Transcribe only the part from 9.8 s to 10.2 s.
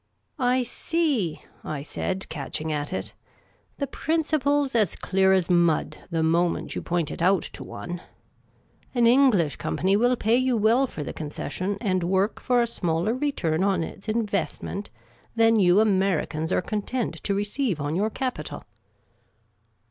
LET THEM HoOM OR